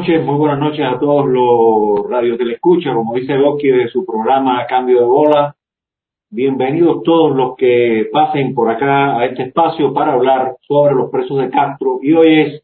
[0.00, 3.88] noches, muy buenas noches a todos los radios que le escuchan, como dice Goki de
[3.88, 5.54] su programa Cambio de Bola.
[6.30, 11.36] Bienvenidos todos los que pasen por acá a este espacio para hablar sobre los presos
[11.36, 11.98] de Castro.
[12.00, 12.62] Y hoy es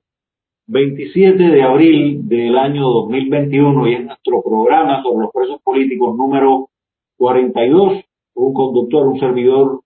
[0.69, 6.71] 27 de abril del año 2021 y es nuestro programa sobre los presos políticos número
[7.19, 8.03] 42.
[8.37, 9.81] Un conductor, un servidor,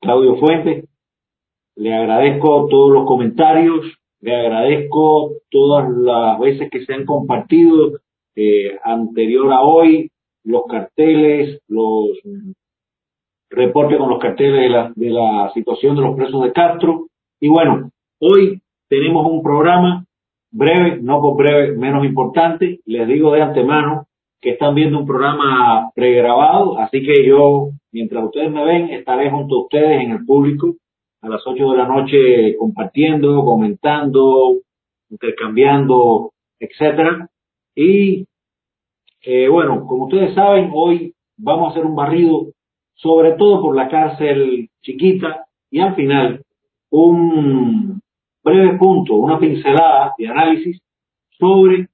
[0.00, 0.88] Claudio Fuentes.
[1.76, 3.86] Le agradezco todos los comentarios,
[4.20, 7.98] le agradezco todas las veces que se han compartido
[8.34, 10.10] eh, anterior a hoy,
[10.44, 12.18] los carteles, los
[13.50, 17.06] reportes con los carteles de la, de la situación de los presos de Castro.
[17.40, 20.04] Y bueno, hoy tenemos un programa
[20.50, 22.80] breve, no por breve, menos importante.
[22.84, 24.06] Les digo de antemano
[24.40, 29.56] que están viendo un programa pregrabado, así que yo, mientras ustedes me ven, estaré junto
[29.56, 30.76] a ustedes en el público
[31.22, 34.60] a las 8 de la noche compartiendo, comentando,
[35.10, 37.28] intercambiando, etcétera.
[37.74, 38.26] Y
[39.22, 42.46] eh, bueno, como ustedes saben, hoy vamos a hacer un barrido
[42.94, 46.42] sobre todo por la cárcel chiquita y al final
[46.90, 48.00] un
[48.42, 50.80] breve punto, una pincelada de análisis
[51.38, 51.88] sobre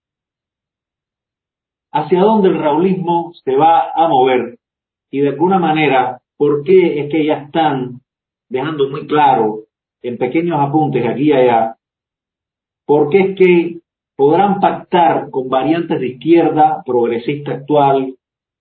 [1.90, 4.58] hacia dónde el raulismo se va a mover
[5.10, 8.01] y de alguna manera por qué es que ya están
[8.52, 9.60] dejando muy claro
[10.02, 11.76] en pequeños apuntes aquí y allá,
[12.86, 13.78] porque es que
[14.14, 18.14] podrán pactar con variantes de izquierda progresista actual,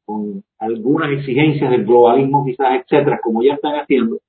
[0.06, 4.20] con algunas exigencias del globalismo quizás, etcétera, como ya están haciendo,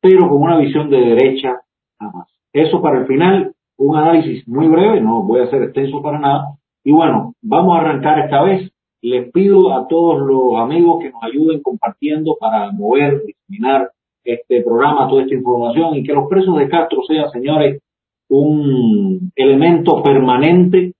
[0.00, 1.62] pero con una visión de derecha
[1.98, 2.28] jamás.
[2.52, 6.58] Eso para el final, un análisis muy breve, no voy a ser extenso para nada,
[6.84, 8.70] y bueno, vamos a arrancar esta vez.
[9.00, 13.90] Les pido a todos los amigos que nos ayuden compartiendo para mover, diseminar
[14.34, 17.80] este programa, toda esta información y que los presos de Castro sean, señores,
[18.28, 20.92] un elemento permanente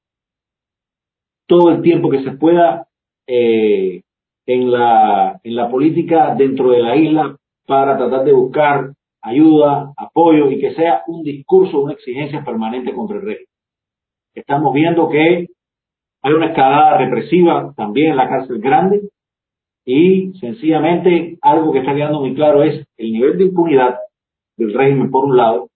[1.47, 2.87] todo el tiempo que se pueda
[3.27, 4.03] eh,
[4.47, 7.37] en, la, en la política dentro de la isla
[7.67, 13.17] para tratar de buscar ayuda, apoyo y que sea un discurso, una exigencia permanente contra
[13.17, 13.47] el régimen.
[14.34, 15.49] Estamos viendo que
[16.22, 19.03] hay una escalada represiva también en la cárcel grande,
[19.91, 23.97] y sencillamente algo que está quedando muy claro es el nivel de impunidad
[24.59, 25.71] del régimen por un lado,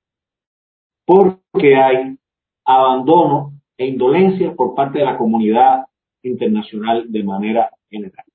[1.06, 2.18] porque hay
[2.66, 5.86] abandono e indolencia por parte de la comunidad
[6.22, 8.26] internacional de manera general.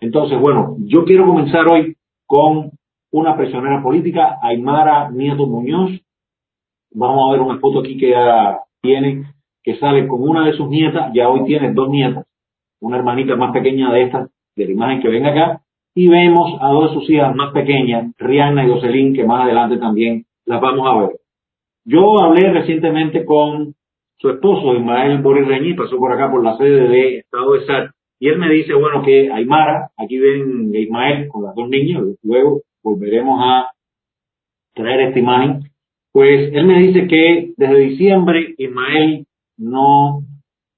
[0.00, 2.72] Entonces, bueno, yo quiero comenzar hoy con
[3.10, 5.92] una prisionera política, Aymara Nieto Muñoz.
[6.90, 9.32] Vamos a ver una foto aquí que ya tiene,
[9.62, 12.26] que sale con una de sus nietas, ya hoy tiene dos nietas,
[12.82, 15.62] una hermanita más pequeña de estas de la imagen que ven acá,
[15.94, 19.78] y vemos a dos de sus hijas más pequeñas, Rihanna y Jocelyn, que más adelante
[19.78, 21.10] también las vamos a ver.
[21.84, 23.74] Yo hablé recientemente con
[24.18, 27.90] su esposo, Ismael Boris Reñí, pasó por acá por la sede de Estado de Sal,
[28.20, 32.02] y él me dice, bueno, que Aymara, aquí ven a Ismael con las dos niñas,
[32.22, 33.68] luego volveremos a
[34.74, 35.60] traer esta imagen,
[36.12, 39.26] pues él me dice que desde diciembre Ismael
[39.58, 40.20] no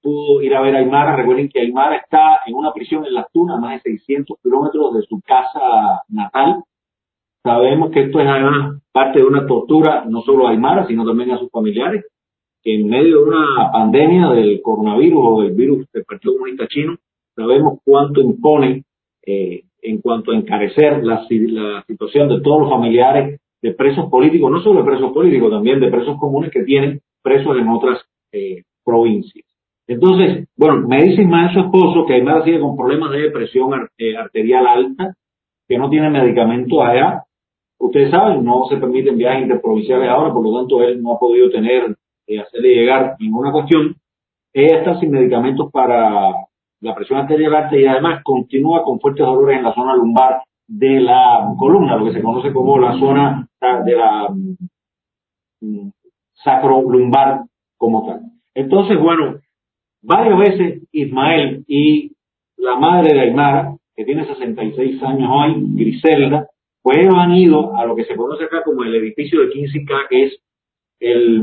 [0.04, 1.16] pudo ir a ver a Aymara.
[1.16, 5.02] Recuerden que Aymara está en una prisión en Las Tunas, más de 600 kilómetros de
[5.02, 6.62] su casa natal.
[7.42, 11.30] Sabemos que esto es además parte de una tortura, no solo a Aymara, sino también
[11.30, 12.04] a sus familiares,
[12.62, 16.96] que en medio de una pandemia del coronavirus o del virus del Partido Comunista Chino,
[17.34, 18.84] sabemos cuánto impone
[19.26, 21.26] eh, en cuanto a encarecer la,
[21.86, 25.90] situación de todos los familiares de presos políticos, no solo de presos políticos, también de
[25.90, 28.00] presos comunes que tienen presos en otras
[28.32, 29.53] eh, provincias.
[29.86, 34.16] Entonces, bueno, me dice Ismael su esposo que Aymara sigue con problemas de presión eh,
[34.16, 35.14] arterial alta,
[35.68, 37.24] que no tiene medicamento allá.
[37.78, 41.50] Ustedes saben, no se permiten viajes interprovinciales ahora, por lo tanto él no ha podido
[41.50, 41.94] tener,
[42.26, 43.96] eh, hacerle llegar ninguna cuestión.
[44.54, 46.30] Ella está sin medicamentos para
[46.80, 51.00] la presión arterial alta y además continúa con fuertes dolores en la zona lumbar de
[51.00, 53.48] la columna, lo que se conoce como la zona
[53.84, 54.28] de la
[55.60, 55.90] mm,
[56.42, 57.42] sacrolumbar
[57.76, 58.20] como tal.
[58.54, 59.40] Entonces, bueno,
[60.06, 62.12] Varias veces Ismael y
[62.58, 66.46] la madre de Aymara, que tiene 66 años hoy, Griselda,
[66.82, 70.24] pues han ido a lo que se conoce acá como el edificio de 15K, que
[70.24, 70.38] es
[71.00, 71.42] el,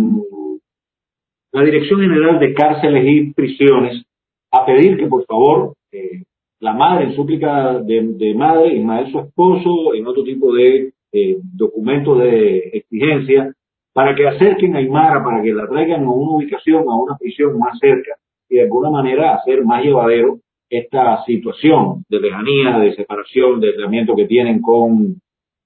[1.54, 4.04] la Dirección General de Cárceles y Prisiones,
[4.52, 6.22] a pedir que por favor eh,
[6.60, 11.38] la madre, en súplica de, de madre, Ismael su esposo, en otro tipo de eh,
[11.42, 13.56] documentos de exigencia,
[13.92, 17.58] para que acerquen a Aymara, para que la traigan a una ubicación, a una prisión
[17.58, 18.12] más cerca
[18.52, 20.40] y de alguna manera hacer más llevadero
[20.70, 25.16] esta situación de lejanía, de separación, de tratamiento que tienen con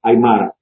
[0.04, 0.54] Aymara.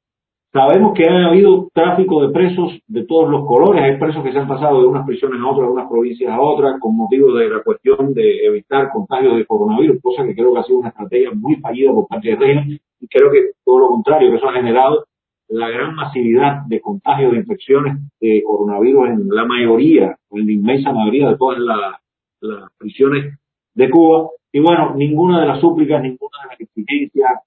[0.53, 3.83] Sabemos que ha habido tráfico de presos de todos los colores.
[3.83, 6.39] Hay presos que se han pasado de unas prisiones a otras, de unas provincias a
[6.39, 10.59] otras, con motivo de la cuestión de evitar contagios de coronavirus, cosa que creo que
[10.59, 12.79] ha sido una estrategia muy fallida por parte del régimen.
[13.01, 15.05] Y creo que todo lo contrario, que eso ha generado
[15.49, 20.93] la gran masividad de contagios de infecciones de coronavirus en la mayoría, en la inmensa
[20.93, 22.02] mayoría de todas las
[22.77, 23.37] prisiones
[23.73, 24.29] de Cuba.
[24.51, 27.39] Y bueno, ninguna de las súplicas, ninguna de las exigencias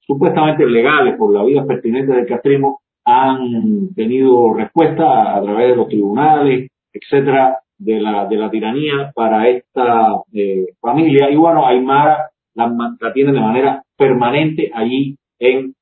[0.00, 5.88] supuestamente legales por la vía pertinente del castrismo han tenido respuesta a través de los
[5.88, 11.30] tribunales, etcétera, de la, de la tiranía para esta eh, familia.
[11.30, 12.66] Y bueno, Aymara la,
[13.00, 15.74] la de manera permanente allí en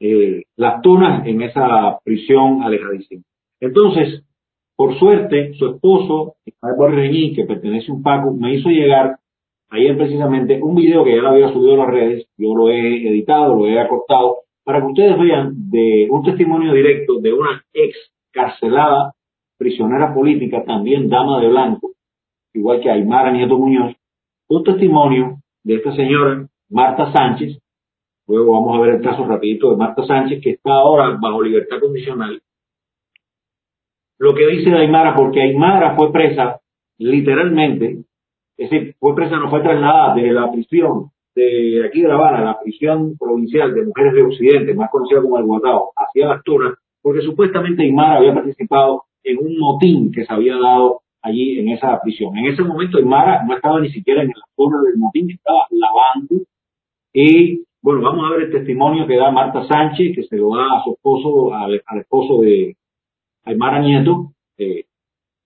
[0.00, 3.22] eh, las tunas, en esa prisión alejadísima.
[3.60, 4.24] Entonces,
[4.76, 6.34] por suerte, su esposo,
[6.76, 9.18] Borreñí, que pertenece a un Paco, me hizo llegar
[9.70, 13.08] ayer precisamente un video que ya lo había subido a las redes, yo lo he
[13.08, 17.96] editado, lo he acortado, para que ustedes vean de un testimonio directo de una ex
[18.32, 19.12] carcelada
[19.58, 21.92] prisionera política, también dama de blanco,
[22.52, 23.94] igual que Aymara Nieto Muñoz,
[24.48, 27.58] un testimonio de esta señora, Marta Sánchez,
[28.26, 31.80] luego vamos a ver el caso rapidito de Marta Sánchez, que está ahora bajo libertad
[31.80, 32.40] condicional,
[34.24, 36.60] lo que dice Aymara, porque Aymara fue presa
[36.98, 38.04] literalmente
[38.56, 42.44] es decir, fue presa, no fue trasladada de la prisión de aquí de La Habana,
[42.44, 46.74] la prisión provincial de mujeres de Occidente, más conocida como el Guatao, hacia las Tunas,
[47.02, 52.00] porque supuestamente Aymara había participado en un motín que se había dado allí en esa
[52.00, 52.36] prisión.
[52.36, 56.46] En ese momento Aymara no estaba ni siquiera en la zona del motín, estaba lavando.
[57.12, 60.78] Y bueno, vamos a ver el testimonio que da Marta Sánchez, que se lo da
[60.78, 62.76] a su esposo, al, esposo de
[63.46, 64.84] Aymara Nieto, eh,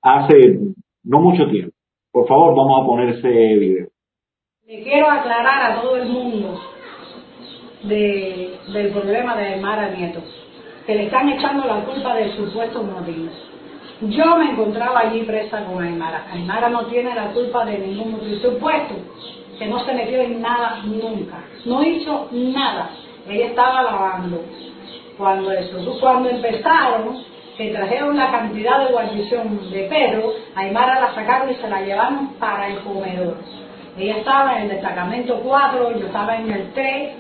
[0.03, 0.59] hace
[1.05, 1.75] no mucho tiempo.
[2.13, 3.89] Por favor, vamos a poner ese video.
[4.67, 6.61] Le quiero aclarar a todo el mundo
[7.85, 10.21] del problema de Aymara Nieto,
[10.87, 13.31] que le están echando la culpa del supuesto motivo.
[14.03, 16.31] Yo me encontraba allí presa con Aymara.
[16.31, 18.37] Aymara no tiene la culpa de ningún motivo.
[18.37, 18.95] Supuesto
[19.59, 21.45] que no se metió en nada nunca.
[21.67, 22.91] No hizo nada.
[23.29, 24.45] Ella estaba lavando.
[25.17, 27.25] Cuando eso, cuando empezaron
[27.59, 32.29] que trajeron la cantidad de guarnición de Pedro, Aymara la sacaron y se la llevaron
[32.39, 33.35] para el comedor.
[33.99, 37.11] Ella estaba en el destacamento 4, yo estaba en el 3,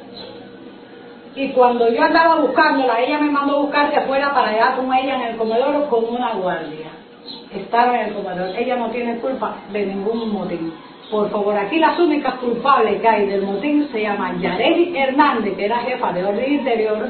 [1.35, 4.95] y cuando yo andaba buscándola, ella me mandó a buscar que fuera para allá con
[4.95, 6.87] ella en el comedor con una guardia.
[7.53, 8.51] Estaba en el comedor.
[8.57, 10.73] Ella no tiene culpa de ningún motín.
[11.11, 15.65] Por favor, aquí las únicas culpables que hay del motín se llaman Yareli Hernández, que
[15.65, 17.09] era jefa de orden interior,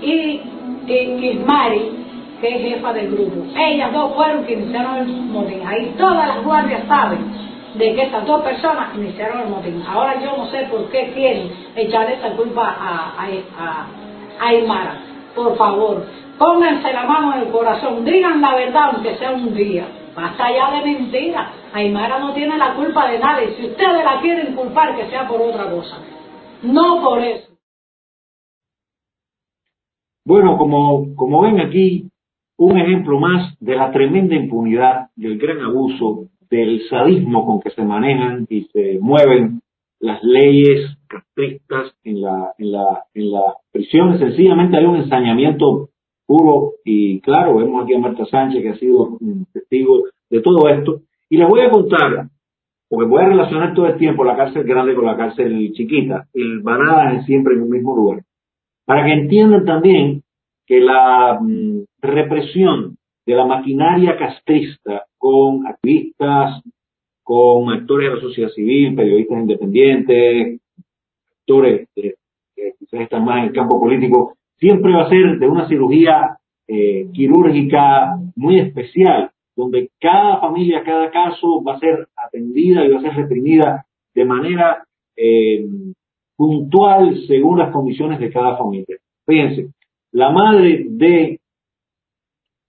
[0.00, 0.40] y,
[0.86, 1.95] y Ismari,
[2.40, 3.44] que es jefa del grupo.
[3.56, 5.66] Ellas dos fueron quienes iniciaron el motín.
[5.66, 9.82] Ahí todas las guardias saben de que estas dos personas iniciaron el motín.
[9.86, 13.26] Ahora yo no sé por qué quieren echar esa culpa a,
[13.58, 13.86] a,
[14.40, 15.00] Aymara.
[15.34, 16.04] Por favor,
[16.38, 19.86] pónganse la mano en el corazón, digan la verdad aunque sea un día.
[20.14, 21.52] Basta ya de mentira.
[21.74, 23.54] Aymara no tiene la culpa de nadie.
[23.56, 25.98] Si ustedes la quieren culpar, que sea por otra cosa.
[26.62, 27.52] No por eso.
[30.24, 32.08] Bueno, como, como ven aquí,
[32.58, 37.82] un ejemplo más de la tremenda impunidad, del gran abuso, del sadismo con que se
[37.82, 39.60] manejan y se mueven
[40.00, 44.18] las leyes castristas en la, en la, en la prisión.
[44.18, 45.90] Sencillamente hay un ensañamiento
[46.26, 47.56] puro y claro.
[47.56, 49.18] Vemos aquí a Marta Sánchez que ha sido
[49.52, 51.00] testigo de todo esto.
[51.28, 52.28] Y les voy a contar,
[52.88, 56.26] porque voy a relacionar todo el tiempo la cárcel grande con la cárcel chiquita.
[56.32, 58.22] El Banada es siempre en un mismo lugar.
[58.84, 60.22] Para que entiendan también
[60.66, 66.62] que la mm, represión de la maquinaria castrista con activistas,
[67.22, 70.60] con actores de la sociedad civil, periodistas independientes,
[71.40, 72.14] actores que
[72.78, 77.08] quizás están más en el campo político, siempre va a ser de una cirugía eh,
[77.12, 83.02] quirúrgica muy especial, donde cada familia, cada caso va a ser atendida y va a
[83.02, 84.84] ser reprimida de manera
[85.16, 85.66] eh,
[86.36, 88.96] puntual según las condiciones de cada familia.
[89.26, 89.70] Fíjense,
[90.16, 91.40] la madre de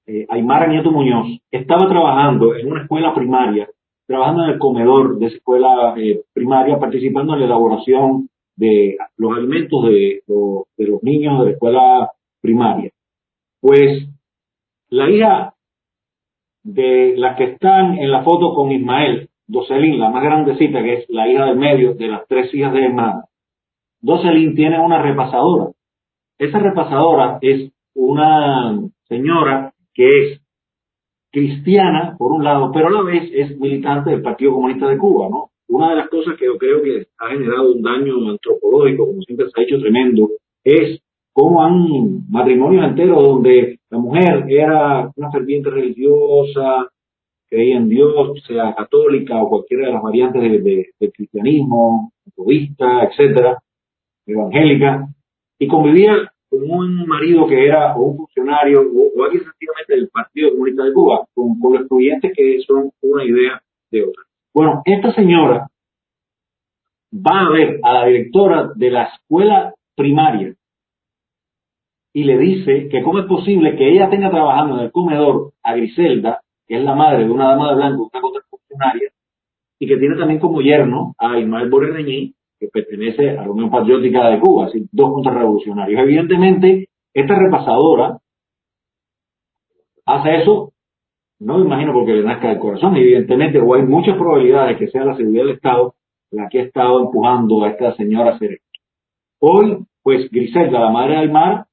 [0.05, 3.69] eh, Aymara Nieto Muñoz estaba trabajando en una escuela primaria,
[4.05, 8.27] trabajando en el comedor de esa escuela eh, primaria, participando en la elaboración
[8.57, 12.11] de los alimentos de, los niños de la escuela
[12.41, 12.91] primaria.
[13.61, 14.09] Pues
[14.89, 15.53] la hija
[16.63, 21.09] de las que están en la foto con Ismael, Docelín, la más grandecita, que es
[21.09, 23.23] la hija del medio de las tres hijas de hermana,
[24.01, 25.71] Docelín tiene una repasadora.
[26.39, 30.41] Esa repasadora es una señora que es
[31.31, 35.27] cristiana, por un lado, pero a la vez es militante del Partido Comunista de Cuba,
[35.29, 35.49] ¿no?
[35.67, 39.47] Una de las cosas que yo creo que ha generado un daño antropológico, como siempre
[39.49, 40.29] se ha hecho tremendo,
[40.63, 41.01] es
[41.33, 46.89] cómo han matrimonios enteros donde la mujer era una ferviente religiosa,
[47.49, 53.57] creía en Dios, sea católica o cualquiera de las variantes del cristianismo, budista, etcétera,
[54.25, 55.07] evangélica,
[55.59, 60.51] y convivía con un marido que era o un funcionario o, alguien sencillamente del Partido
[60.51, 63.61] Comunista de Cuba, con, los estudiantes que son una idea
[63.91, 64.23] de otra.
[64.53, 65.67] Bueno, esta señora
[67.13, 70.53] va a ver a la directora de la escuela primaria
[72.13, 75.75] y le dice que cómo es posible que ella tenga trabajando en el comedor a
[75.75, 79.11] Griselda, que es la madre de una dama de blanco, una contrafuncionaria,
[79.79, 84.29] y que tiene también como yerno a Ismael Borreñí, que pertenece a la Unión Patriótica
[84.29, 86.01] de Cuba, así, dos contrarrevolucionarios.
[86.01, 88.17] Evidentemente, esta repasadora
[90.05, 90.73] hace eso,
[91.39, 94.91] no me imagino porque le nazca del corazón, evidentemente, o hay muchas probabilidades de que
[94.91, 95.93] sea la seguridad del Estado
[96.31, 98.65] la que ha estado empujando a esta señora a hacer esto.
[99.39, 101.65] Hoy, pues Griselda, la madre de Aymar,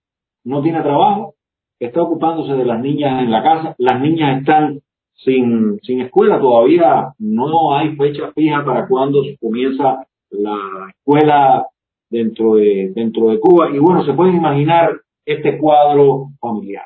[0.45, 1.35] no tiene trabajo,
[1.79, 4.81] está ocupándose de las niñas en la casa, las niñas están
[5.15, 10.07] sin, sin escuela, todavía no hay fecha fija para cuándo comienza
[10.39, 11.67] la escuela
[12.11, 13.71] dentro de, dentro de Cuba.
[13.71, 16.85] Y bueno, se pueden imaginar este cuadro familiar.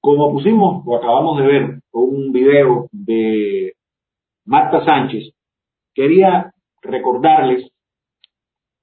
[0.00, 3.74] Como pusimos o acabamos de ver un video de
[4.44, 5.32] Marta Sánchez,
[5.94, 7.70] quería recordarles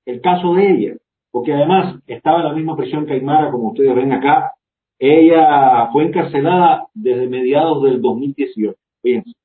[0.06, 0.96] el caso de ella,
[1.32, 4.54] porque además estaba en la misma prisión que Aymara, como ustedes ven acá.
[4.98, 8.78] Ella fue encarcelada desde mediados del 2018.
[9.02, 9.39] Fíjense.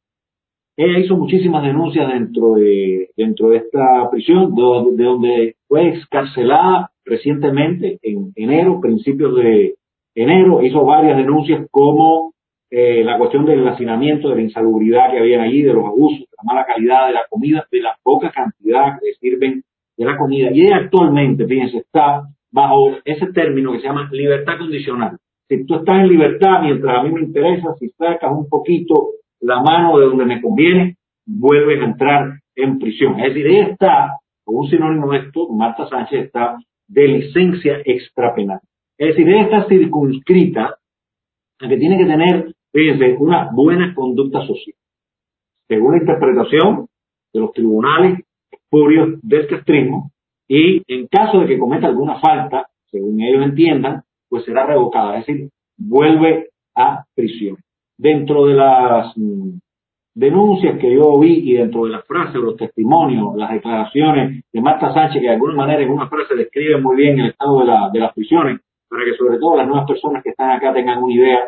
[0.76, 7.98] Ella hizo muchísimas denuncias dentro de, dentro de esta prisión, de, donde fue excarcelada recientemente,
[8.02, 9.74] en enero, principios de
[10.14, 12.32] enero, hizo varias denuncias como
[12.70, 16.36] eh, la cuestión del hacinamiento, de la insalubridad que había allí, de los abusos, de
[16.36, 19.62] la mala calidad de la comida, de la poca cantidad que sirven
[19.96, 20.50] de la comida.
[20.52, 25.18] Y ella actualmente, fíjense, está bajo ese término que se llama libertad condicional.
[25.48, 29.10] Si tú estás en libertad mientras a mí me interesa, si sacas un poquito
[29.44, 30.96] la mano de donde me conviene,
[31.26, 33.20] vuelves a entrar en prisión.
[33.20, 36.56] Es decir, ella está, con un sinónimo de esto, Marta Sánchez está
[36.88, 38.60] de licencia extrapenal.
[38.96, 40.76] Es decir, ella está circunscrita
[41.60, 44.76] a que tiene que tener, fíjense, una buena conducta social.
[45.68, 46.86] Según la interpretación
[47.32, 48.20] de los tribunales
[48.50, 50.10] espurios del castrismo,
[50.48, 55.26] y en caso de que cometa alguna falta, según ellos entiendan, pues será revocada, es
[55.26, 57.56] decir, vuelve a prisión
[57.96, 59.58] dentro de las mm,
[60.14, 64.92] denuncias que yo vi y dentro de las frases, los testimonios, las declaraciones de Marta
[64.92, 67.90] Sánchez, que de alguna manera en una frase describen muy bien el estado de, la,
[67.92, 71.12] de las prisiones, para que sobre todo las nuevas personas que están acá tengan una
[71.12, 71.40] idea,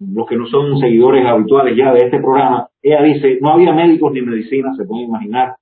[0.00, 4.12] los que no son seguidores habituales ya de este programa, ella dice, no había médicos
[4.12, 5.56] ni medicina, se puede imaginar.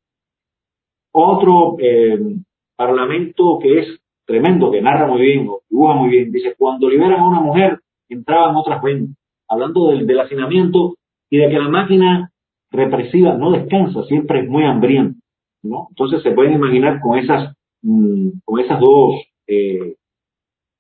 [1.13, 2.19] Otro eh,
[2.77, 7.29] parlamento que es tremendo, que narra muy bien, dibuja muy bien, dice, cuando liberan a
[7.29, 7.81] una mujer,
[8.11, 9.15] entraban otras 20
[9.49, 10.95] hablando del, hacinamiento
[11.31, 12.31] y de que la máquina
[12.71, 15.19] represiva no descansa, siempre es muy hambrienta,
[15.63, 15.87] ¿no?
[15.91, 19.15] Entonces se pueden imaginar con esas, mm, con esas dos
[19.47, 19.95] eh,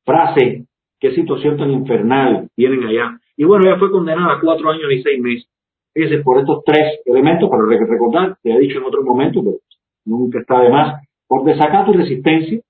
[0.04, 0.66] frases
[1.00, 3.18] qué situación tan infernal tienen allá.
[3.36, 5.48] Y bueno, ella fue condenada a cuatro años y seis meses.
[5.92, 9.56] Fíjense, por estos tres elementos, para recordar, te he dicho en otro momento, pero
[10.04, 12.60] nunca está de más, por desacato y resistencia,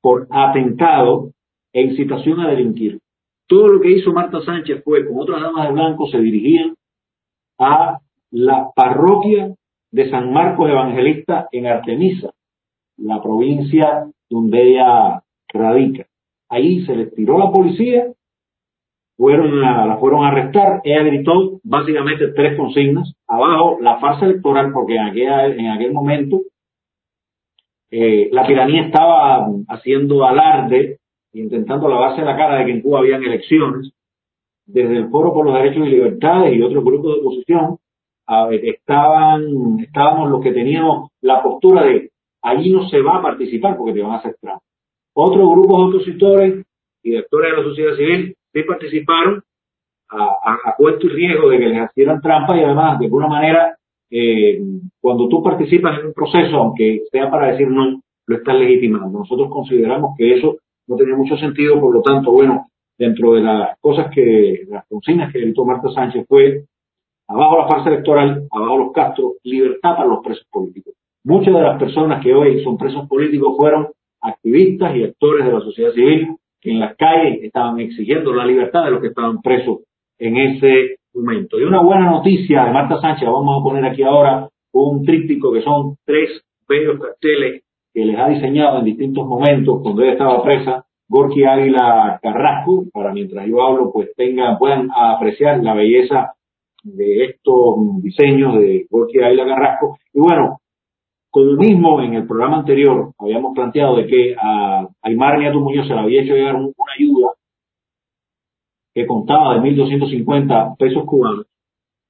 [0.00, 1.30] por atentado
[1.72, 2.98] e incitación a delinquir.
[3.50, 6.76] Todo lo que hizo Marta Sánchez fue, con otras damas de blanco, se dirigían
[7.58, 7.98] a
[8.30, 9.52] la parroquia
[9.90, 12.30] de San Marcos Evangelista en Artemisa,
[12.96, 16.06] la provincia donde ella radica.
[16.48, 18.12] Ahí se les tiró la policía,
[19.16, 24.94] fueron la fueron a arrestar, ella gritó básicamente tres consignas, abajo la farsa electoral, porque
[24.94, 26.42] en aquel, en aquel momento
[27.90, 31.00] eh, la tiranía estaba haciendo alarde
[31.32, 33.92] intentando lavarse la cara de que en Cuba habían elecciones,
[34.66, 37.78] desde el Foro por los Derechos y Libertades y otros grupos de oposición,
[38.62, 42.10] estaban, estábamos los que teníamos la postura de
[42.42, 44.62] allí no se va a participar porque te van a hacer trampa.
[45.14, 46.66] Otros grupos de opositores
[47.02, 49.42] y directores de la sociedad civil sí participaron
[50.10, 53.76] a, a, y riesgo de que les hicieran trampa y además, de alguna manera,
[54.10, 54.60] eh,
[55.00, 59.20] cuando tú participas en un proceso, aunque sea para decir no, lo están legitimando.
[59.20, 60.58] Nosotros consideramos que eso
[60.90, 62.66] no tenía mucho sentido, por lo tanto, bueno,
[62.98, 66.64] dentro de las cosas que, las consignas que editó Marta Sánchez fue
[67.28, 70.94] abajo la farsa electoral, abajo los Castro, libertad para los presos políticos.
[71.22, 73.86] Muchas de las personas que hoy son presos políticos fueron
[74.20, 78.84] activistas y actores de la sociedad civil que en las calles estaban exigiendo la libertad
[78.84, 79.78] de los que estaban presos
[80.18, 81.60] en ese momento.
[81.60, 85.62] Y una buena noticia de Marta Sánchez, vamos a poner aquí ahora un tríptico que
[85.62, 90.84] son tres bellos carteles que les ha diseñado en distintos momentos cuando ella estaba presa,
[91.08, 96.34] Gorky Águila Carrasco, para mientras yo hablo, pues tengan, puedan apreciar la belleza
[96.84, 99.98] de estos diseños de Gorky Águila Carrasco.
[100.14, 100.60] Y bueno,
[101.30, 105.94] como mismo en el programa anterior habíamos planteado de que a Aymar Nieto Muñoz se
[105.94, 107.32] le había hecho llegar una ayuda
[108.94, 111.46] que contaba de 1.250 pesos cubanos,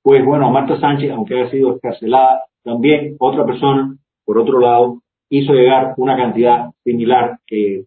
[0.02, 5.52] pues bueno, Marta Sánchez, aunque haya sido escarcelada, también otra persona, por otro lado, hizo
[5.54, 7.84] llegar una cantidad similar que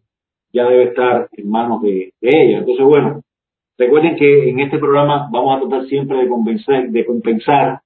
[0.53, 2.59] ya debe estar en manos de, ella.
[2.59, 3.21] Entonces, bueno,
[3.77, 7.81] recuerden que en este programa vamos a tratar siempre de, convencer, de compensar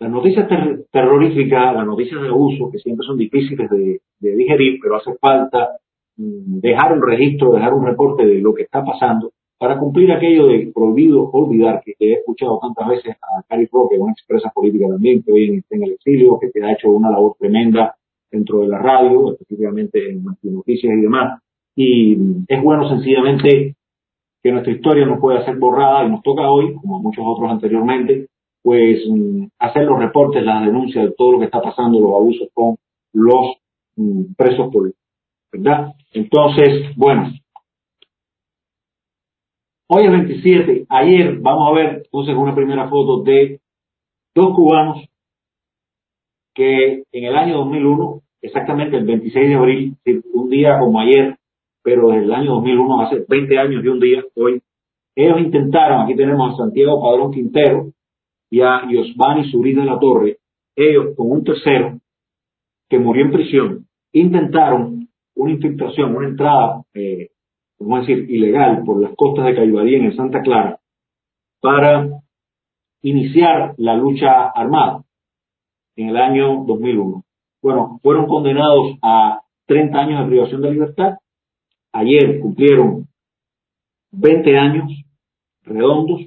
[0.00, 0.48] las noticias
[0.90, 5.76] terroríficas, las noticias de abuso, que siempre son difíciles de, digerir, pero hace falta
[6.16, 10.46] mm, dejar un registro, dejar un reporte de lo que está pasando para cumplir aquello
[10.46, 15.22] de prohibido olvidar, que he escuchado tantas veces a Cari Roque, una expresa política también,
[15.22, 17.94] que hoy está en el exilio, que ha hecho una labor tremenda
[18.30, 21.42] dentro de la radio, específicamente en noticias y demás.
[21.74, 22.16] Y
[22.48, 23.76] es bueno sencillamente
[24.42, 28.28] que nuestra historia no pueda ser borrada y nos toca hoy, como muchos otros anteriormente,
[28.62, 32.48] pues mm, hacer los reportes, las denuncias de todo lo que está pasando, los abusos
[32.52, 32.76] con
[33.12, 33.56] los
[33.96, 35.04] mm, presos políticos,
[35.52, 35.94] ¿verdad?
[36.12, 37.32] Entonces, bueno,
[39.88, 43.60] hoy es 27, ayer vamos a ver entonces una primera foto de
[44.34, 45.09] dos cubanos
[46.60, 49.96] que en el año 2001, exactamente el 26 de abril,
[50.34, 51.38] un día como ayer,
[51.82, 54.60] pero desde el año 2001, hace 20 años y un día, hoy,
[55.16, 57.92] ellos intentaron, aquí tenemos a Santiago Padrón Quintero,
[58.50, 60.36] y a Yosvani Surí de la Torre,
[60.76, 61.98] ellos con un tercero
[62.90, 67.30] que murió en prisión, intentaron una infiltración, una entrada, eh,
[67.78, 70.78] vamos a decir, ilegal por las costas de Cayubarí en Santa Clara
[71.62, 72.06] para
[73.00, 75.04] iniciar la lucha armada
[75.96, 77.24] en el año 2001.
[77.62, 81.14] Bueno, fueron condenados a 30 años de privación de libertad.
[81.92, 83.06] Ayer cumplieron
[84.12, 84.92] 20 años
[85.62, 86.22] redondos.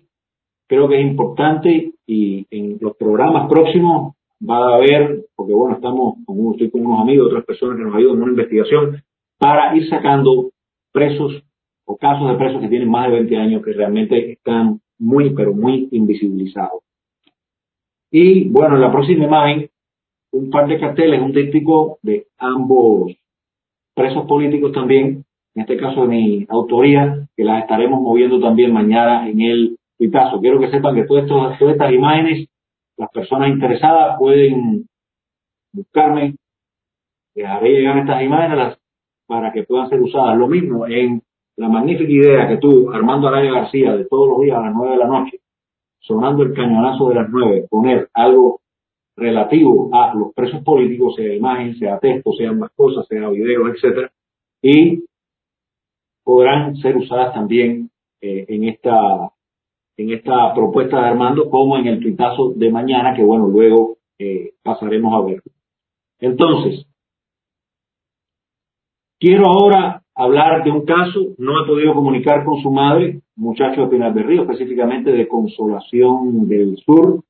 [0.68, 4.16] Creo que es importante y en los programas próximos
[4.48, 7.96] va a haber, porque bueno, estamos con, estoy con unos amigos, otras personas que nos
[7.96, 9.04] ayudan en una investigación
[9.38, 10.52] para ir sacando
[10.92, 11.44] presos
[11.86, 15.54] o casos de presos que tienen más de 20 años que realmente están muy, pero
[15.54, 16.84] muy invisibilizados.
[18.16, 19.70] Y bueno, en la próxima imagen,
[20.34, 23.12] un par de carteles, un díptico de ambos
[23.96, 29.28] presos políticos también, en este caso de mi autoría, que las estaremos moviendo también mañana
[29.28, 29.78] en el
[30.12, 32.50] caso, Quiero que sepan que todas, todas estas imágenes,
[32.98, 34.86] las personas interesadas pueden
[35.74, 36.36] buscarme,
[37.34, 38.78] dejaré llegar estas imágenes
[39.26, 40.38] para que puedan ser usadas.
[40.38, 41.24] Lo mismo en
[41.58, 44.92] la magnífica idea que tuvo Armando Araya García de todos los días a las nueve
[44.92, 45.40] de la noche,
[46.04, 48.62] sonando el cañonazo de las nueve, poner algo
[49.16, 54.12] relativo a los presos políticos, sea imagen, sea texto, sean más cosas, sea videos, etcétera,
[54.62, 55.06] y
[56.24, 57.90] podrán ser usadas también
[58.22, 59.30] eh, en esta
[59.96, 64.54] en esta propuesta de Armando como en el tuitazo de mañana, que bueno, luego eh,
[64.64, 65.44] pasaremos a ver.
[66.20, 66.88] Entonces,
[69.20, 73.88] quiero ahora hablar de un caso, no he podido comunicar con su madre, muchacho de
[73.88, 77.24] Pinar de Río, específicamente de Consolación del Sur,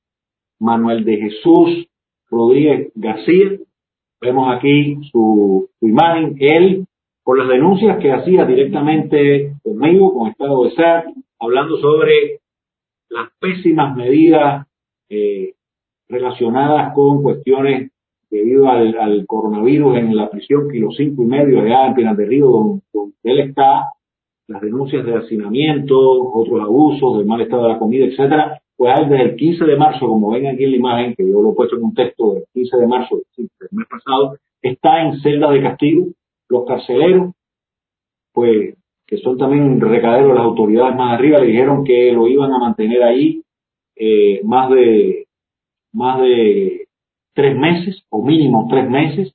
[0.60, 1.88] Manuel de Jesús
[2.30, 3.52] Rodríguez García.
[4.22, 6.86] Vemos aquí su, su imagen, él,
[7.24, 11.06] por las denuncias que hacía directamente conmigo, con Estado de SAT,
[11.40, 12.40] hablando sobre
[13.10, 14.68] las pésimas medidas
[15.10, 15.54] eh,
[16.08, 17.92] relacionadas con cuestiones
[18.34, 22.50] debido al, coronavirus en la prisión Kilo Cinco y medio allá en Pinar de Río,
[22.50, 22.82] donde,
[23.24, 23.90] él está,
[24.48, 25.98] las denuncias de hacinamiento,
[26.34, 30.08] otros abusos, del mal estado de la comida, etcétera, pues desde el 15 de marzo,
[30.08, 32.44] como ven aquí en la imagen, que yo lo he puesto en un texto del
[32.54, 36.08] 15 de marzo del mes pasado, está en celda de castigo.
[36.50, 37.34] Los carceleros,
[38.34, 42.52] pues que son también recaderos de las autoridades más arriba, le dijeron que lo iban
[42.52, 43.44] a mantener ahí
[43.96, 45.28] eh, más de
[45.94, 46.83] más de
[47.34, 49.34] tres meses o mínimo tres meses.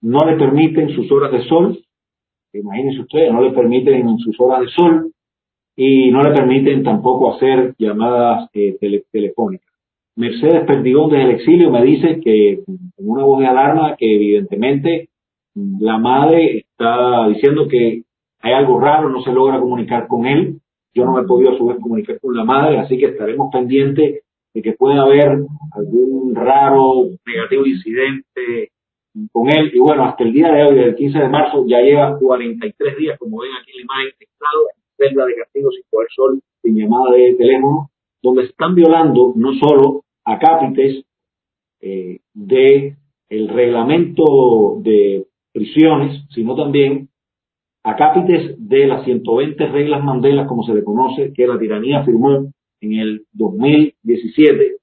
[0.00, 1.78] No le permiten sus horas de sol,
[2.52, 5.12] imagínense ustedes, no le permiten sus horas de sol
[5.76, 8.78] y no le permiten tampoco hacer llamadas eh,
[9.10, 9.68] telefónicas.
[10.16, 15.08] Mercedes Perdigón desde el exilio me dice que en una voz de alarma que evidentemente
[15.54, 18.02] la madre está diciendo que
[18.40, 20.60] hay algo raro, no se logra comunicar con él.
[20.94, 23.50] Yo no me he podido a su vez comunicar con la madre, así que estaremos
[23.52, 24.22] pendientes
[24.62, 25.38] que pueda haber
[25.72, 28.70] algún raro, negativo incidente
[29.32, 29.70] con él.
[29.72, 33.18] Y bueno, hasta el día de hoy, del 15 de marzo, ya lleva 43 días,
[33.18, 36.76] como ven aquí en la imagen, estado en celda de castigo sin poder sol, sin
[36.76, 37.90] llamada de teléfono,
[38.22, 41.04] donde están violando no solo a cápites
[41.80, 42.96] eh, de
[43.28, 47.08] el reglamento de prisiones, sino también
[47.84, 52.52] a cápites de las 120 reglas Mandela, como se le conoce, que la tiranía firmó
[52.80, 54.76] en el 2017,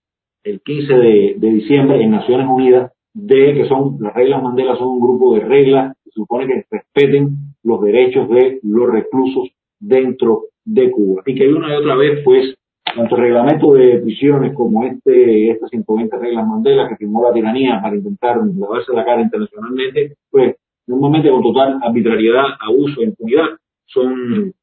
[0.44, 5.00] el 15 de, diciembre, en Naciones Unidas, de que son las reglas Mandela son un
[5.00, 7.30] grupo de reglas que supone que respeten
[7.64, 11.24] los derechos de los reclusos dentro de Cuba.
[11.26, 15.70] Y que una y otra vez, pues, tanto el reglamento de prisiones como este, estas
[15.70, 20.56] 120 reglas Mandela que firmó la tiranía para intentar lavarse la cara internacionalmente, pues,
[20.88, 23.48] normalmente con total arbitrariedad, abuso e impunidad,
[23.86, 24.54] son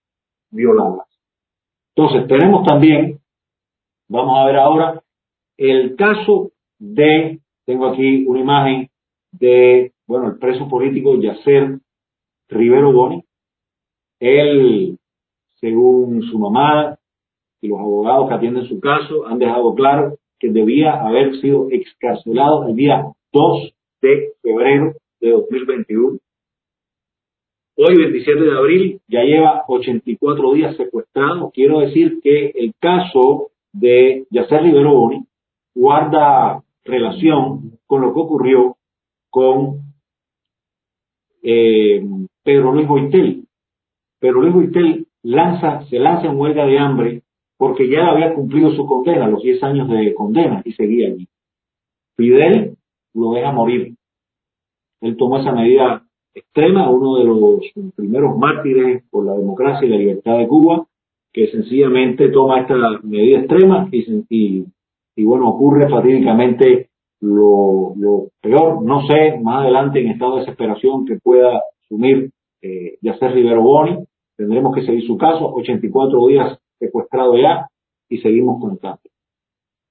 [0.51, 1.07] violadas.
[1.95, 3.19] Entonces, tenemos también
[4.13, 5.03] Vamos a ver ahora
[5.57, 8.91] el caso de, tengo aquí una imagen
[9.33, 11.79] de, bueno, el preso político Yacer
[12.51, 13.25] Rivero Boni.
[14.21, 14.99] Él,
[15.59, 16.99] según su mamá
[17.63, 22.69] y los abogados que atienden su caso, han dejado claro que debía haber sido excarcelado
[22.69, 26.19] el día 2 de febrero de 2021.
[27.79, 31.51] Hoy, 27 de abril, ya lleva 84 días secuestrado.
[31.55, 35.25] Quiero decir que el caso de Yacer Rivero Boni
[35.75, 38.77] guarda relación con lo que ocurrió
[39.31, 39.81] con
[41.43, 42.05] eh,
[42.43, 43.47] Pedro Luis Boitel.
[44.21, 47.23] Pedro Luis Boitel lanza, se lanza en huelga de hambre
[47.57, 51.29] porque ya había cumplido su condena, los 10 años de condena, y seguía allí.
[52.17, 52.77] Fidel
[53.15, 53.95] lo deja morir.
[55.01, 56.05] Él tomó esa medida
[56.35, 60.87] extrema, uno de los primeros mártires por la democracia y la libertad de Cuba,
[61.33, 64.67] que sencillamente toma esta medida extrema y,
[65.17, 66.91] y, bueno, ocurre fatídicamente
[67.21, 68.83] lo, lo, peor.
[68.85, 73.99] No sé, más adelante en estado de desesperación que pueda asumir eh, Yacer Rivero Boni,
[74.37, 77.67] tendremos que seguir su caso, 84 días secuestrado ya
[78.09, 79.01] y seguimos contando.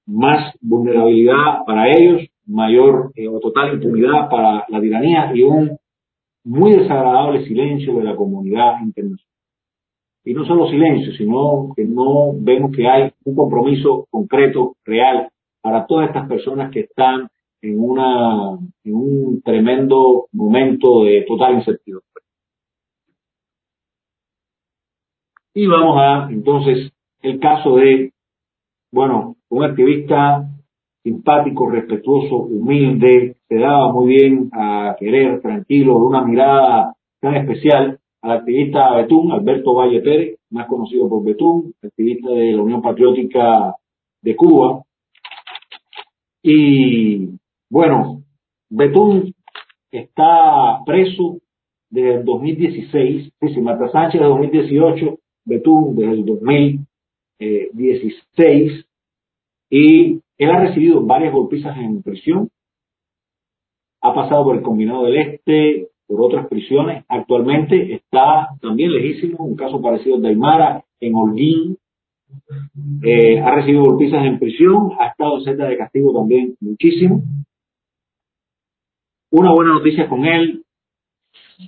[0.06, 5.76] Más vulnerabilidad para ellos, mayor eh, o total impunidad para la tiranía y un
[6.44, 9.31] muy desagradable silencio de la comunidad internacional
[10.24, 15.28] y no solo silencio, sino que no vemos que hay un compromiso concreto, real,
[15.60, 17.28] para todas estas personas que están
[17.60, 22.06] en, una, en un tremendo momento de total incertidumbre.
[25.54, 28.12] Y vamos a, entonces, el caso de,
[28.90, 30.48] bueno, un activista
[31.02, 37.98] simpático, respetuoso, humilde, se daba muy bien a querer, tranquilo, de una mirada tan especial,
[38.22, 43.74] al activista Betún, Alberto Valle Pérez, más conocido por Betún, activista de la Unión Patriótica
[44.22, 44.84] de Cuba.
[46.42, 47.30] Y
[47.68, 48.22] bueno,
[48.70, 49.34] Betún
[49.90, 51.40] está preso
[51.90, 58.86] desde el 2016, sí, Marta Sánchez de 2018, Betún desde el 2016,
[59.68, 62.48] y él ha recibido varias golpizas en prisión,
[64.00, 67.04] ha pasado por el Combinado del Este, por otras prisiones.
[67.08, 71.78] Actualmente está también lejísimo un caso parecido al de Aymara en Holguín.
[73.02, 77.22] Eh, ha recibido golpizas en prisión, ha estado en celda de castigo también muchísimo.
[79.30, 80.62] Una buena noticia con él,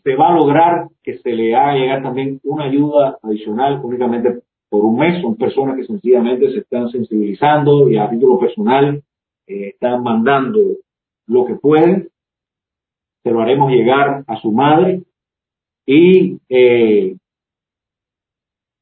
[0.02, 4.84] se va a lograr que se le haga llegar también una ayuda adicional únicamente por
[4.84, 5.20] un mes.
[5.22, 9.02] Son personas que sencillamente se están sensibilizando y a título personal
[9.46, 10.60] eh, están mandando
[11.26, 12.08] lo que pueden
[13.24, 15.02] se lo haremos llegar a su madre
[15.86, 17.16] y eh,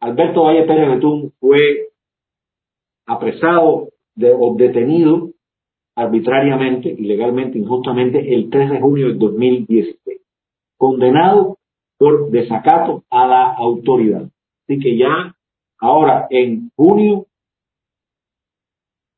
[0.00, 1.90] Alberto Valle Pérez Betún fue
[3.06, 3.88] apresado
[4.20, 5.30] o detenido
[5.94, 10.20] arbitrariamente, ilegalmente, injustamente, el 3 de junio del 2016,
[10.76, 11.58] condenado
[11.96, 14.28] por desacato a la autoridad.
[14.64, 15.36] Así que ya
[15.78, 17.26] ahora en junio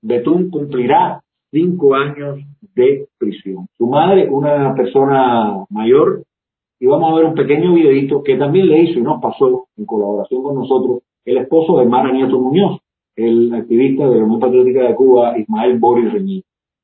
[0.02, 1.23] Betún cumplirá
[1.54, 2.40] cinco años
[2.74, 3.68] de prisión.
[3.78, 6.24] Su madre, una persona mayor,
[6.80, 9.86] y vamos a ver un pequeño videito que también le hizo y nos pasó en
[9.86, 12.80] colaboración con nosotros el esposo de Mara Nieto Muñoz,
[13.14, 16.42] el activista de la Unión Patriótica de Cuba, Ismael Boris Reñí.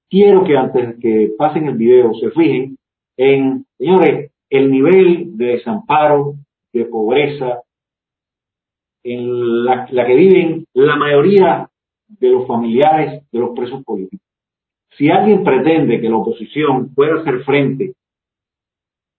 [0.08, 2.76] Quiero que antes que pasen el video se fijen
[3.16, 6.34] en, señores, el nivel de desamparo,
[6.72, 7.62] de pobreza,
[9.02, 11.68] en la, la que viven la mayoría
[12.08, 14.29] de los familiares de los presos políticos.
[15.00, 17.94] Si alguien pretende que la oposición pueda hacer frente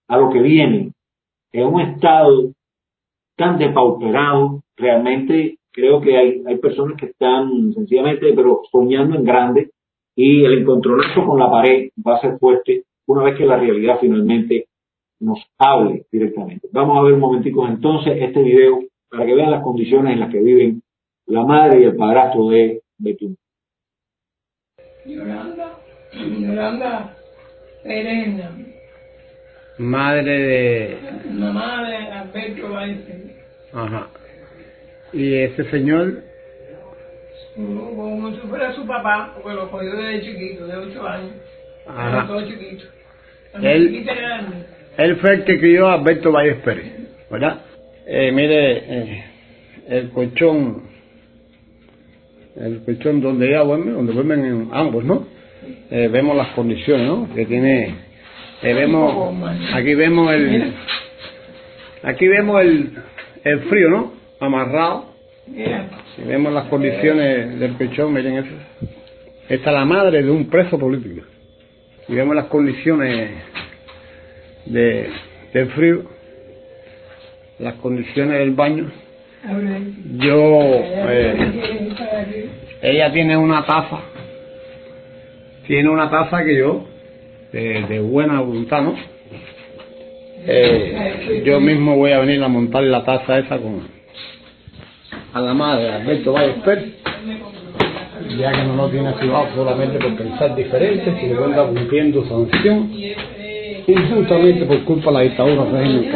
[0.07, 0.91] a lo que viene
[1.51, 2.51] en un estado
[3.35, 9.71] tan depauperado, realmente creo que hay, hay personas que están sencillamente, pero soñando en grande
[10.15, 13.97] y el encontronazo con la pared va a ser fuerte una vez que la realidad
[13.99, 14.67] finalmente
[15.19, 16.69] nos hable directamente.
[16.71, 20.31] Vamos a ver un momentico entonces este video para que vean las condiciones en las
[20.31, 20.83] que viven
[21.25, 23.35] la madre y el padrastro de Betún.
[26.23, 27.15] Yolanda,
[27.83, 28.51] Perena,
[29.77, 30.97] Madre de...
[31.33, 33.35] mamá de Alberto Baice,
[33.73, 34.07] Ajá.
[35.13, 36.23] Y ese señor,
[37.55, 41.31] como si fuera su papá, porque lo cogió desde chiquito, de 8 años,
[41.87, 42.27] Ajá.
[42.27, 42.85] todo chiquito.
[43.61, 44.05] Él-
[44.97, 46.85] él fue el que crió a Alberto Valles Pérez,
[47.29, 47.61] ¿verdad?
[48.05, 49.23] Eh, mire, eh,
[49.89, 50.83] el colchón,
[52.55, 55.27] el colchón donde ella duerme, donde duermen en ambos, ¿no?
[55.89, 57.33] Eh, vemos las condiciones, ¿no?
[57.33, 57.95] Que tiene,
[58.61, 59.35] eh, vemos,
[59.73, 60.73] aquí vemos el,
[62.03, 62.93] aquí vemos el,
[63.43, 64.13] el frío, ¿no?
[64.39, 65.11] Amarrado.
[66.15, 68.55] Si vemos las condiciones del pechón, miren eso.
[69.49, 71.25] Esta es la madre de un preso político.
[72.07, 73.31] Y vemos las condiciones
[74.65, 75.09] de,
[75.53, 76.03] del frío,
[77.59, 78.91] las condiciones del baño.
[80.17, 82.49] Yo, eh,
[82.81, 83.99] ella tiene una taza,
[85.67, 86.85] tiene una taza que yo,
[87.51, 88.95] de, de buena voluntad, ¿no?
[90.45, 93.81] Eh, yo mismo voy a venir a montar la taza esa con
[95.33, 96.95] a la madre Alberto Valles Pérez,
[98.37, 102.91] ya que no lo tiene activado solamente por pensar diferente, sino que anda cumpliendo sanción
[103.87, 106.11] injustamente por culpa de la dictadura régimen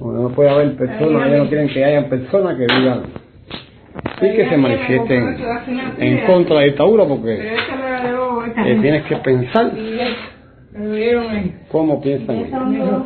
[0.00, 3.02] no puede haber personas, ellos no quieren que hayan personas que digan
[4.20, 5.36] y que se manifiesten
[5.98, 7.54] en contra de la dictadura porque
[8.56, 9.72] eh, tienes que pensar
[11.70, 13.02] cómo piensan ellos.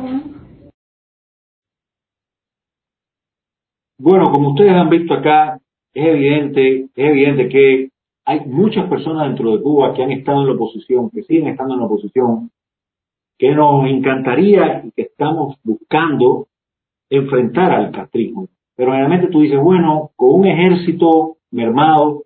[3.99, 5.59] Bueno, como ustedes han visto acá,
[5.93, 7.89] es evidente, es evidente que
[8.25, 11.73] hay muchas personas dentro de Cuba que han estado en la oposición, que siguen estando
[11.73, 12.51] en la oposición,
[13.37, 16.47] que nos encantaría y que estamos buscando
[17.09, 18.47] enfrentar al castrismo.
[18.79, 22.23] Pero realmente tú dices, bueno, con un ejército mermado,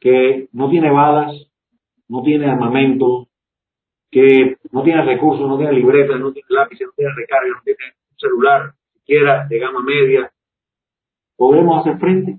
[0.00, 1.36] que no tiene balas,
[2.08, 3.28] no tiene armamento,
[4.10, 7.78] que no tiene recursos, no tiene libretas, no tiene lápices, no tiene recarga, no tiene
[8.10, 10.32] un celular, siquiera de gama media,
[11.36, 12.38] podemos hacer frente.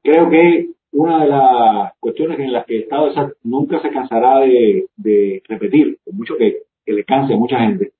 [0.00, 3.12] Creo que una de las cuestiones en las que el Estado
[3.42, 7.90] nunca se cansará de, de repetir, por mucho que, que le canse a mucha gente,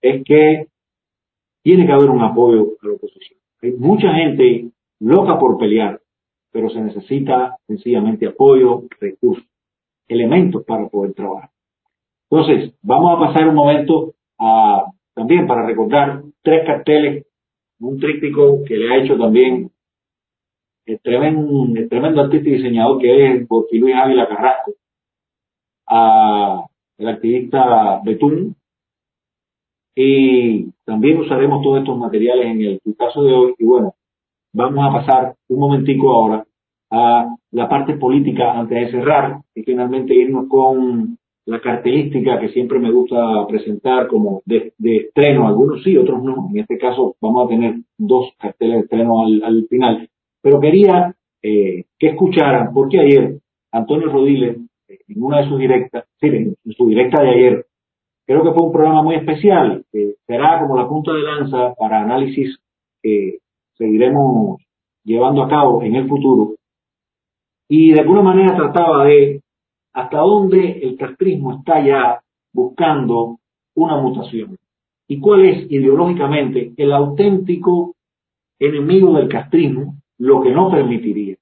[0.00, 0.68] es que
[1.62, 3.43] tiene que haber un apoyo a la oposición.
[3.72, 6.00] Mucha gente loca por pelear,
[6.52, 9.44] pero se necesita sencillamente apoyo, recursos,
[10.08, 11.50] elementos para poder trabajar.
[12.30, 17.26] Entonces, vamos a pasar un momento a, también para recordar tres carteles
[17.80, 19.70] un tríptico que le ha hecho también
[20.86, 24.72] el tremendo, el tremendo artista y diseñador que es Porfi Luis Ávila Carrasco,
[25.86, 26.66] a
[26.98, 28.56] el activista Betún,
[29.94, 33.94] y también usaremos todos estos materiales en el caso de hoy, y bueno,
[34.52, 36.44] vamos a pasar un momentico ahora
[36.90, 42.78] a la parte política antes de cerrar y finalmente irnos con la cartelística que siempre
[42.78, 46.48] me gusta presentar como de, estreno, algunos sí, otros no.
[46.50, 50.08] En este caso vamos a tener dos carteles de estreno al, al final.
[50.40, 53.38] Pero quería eh, que escucharan, porque ayer
[53.72, 54.56] Antonio Rodiles,
[54.88, 57.66] eh, en una de sus directas, sí, en su directa de ayer,
[58.26, 62.02] creo que fue un programa muy especial, que será como la punta de lanza para
[62.02, 62.58] análisis
[63.02, 63.38] que
[63.76, 64.60] seguiremos
[65.04, 66.54] llevando a cabo en el futuro.
[67.68, 69.42] Y de alguna manera trataba de
[69.92, 72.20] hasta dónde el castrismo está ya
[72.52, 73.38] buscando
[73.74, 74.56] una mutación
[75.08, 77.94] y cuál es ideológicamente el auténtico
[78.58, 81.36] enemigo del castrismo, lo que no permitiría.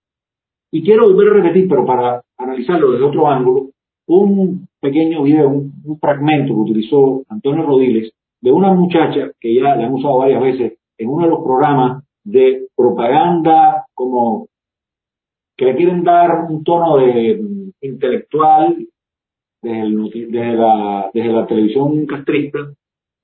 [0.71, 3.71] Y quiero volver a repetir, pero para analizarlo desde otro ángulo,
[4.07, 9.85] un pequeño video, un, fragmento que utilizó Antonio Rodiles de una muchacha que ya le
[9.85, 14.49] han usado varias veces en uno de los programas de propaganda como
[15.57, 17.41] que le quieren dar un tono de
[17.81, 18.77] intelectual
[19.63, 22.59] desde, la, desde la televisión castrista,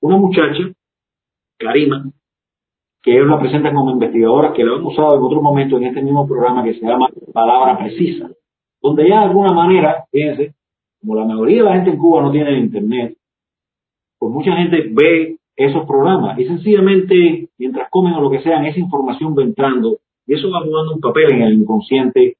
[0.01, 0.71] una muchacha,
[1.57, 2.09] Karima,
[3.01, 6.01] que ellos la presentan como investigadora, que la han usado en otro momento en este
[6.01, 8.29] mismo programa que se llama Palabra Precisa,
[8.81, 10.53] donde ya de alguna manera, fíjense,
[10.99, 13.17] como la mayoría de la gente en Cuba no tiene internet,
[14.17, 18.79] pues mucha gente ve esos programas y sencillamente mientras comen o lo que sean, esa
[18.79, 22.37] información va entrando y eso va jugando un papel en el inconsciente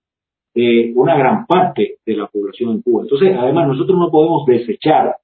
[0.54, 3.04] de una gran parte de la población en Cuba.
[3.04, 5.16] Entonces, además, nosotros no podemos desechar